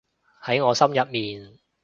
[0.43, 1.59] 喺我心入面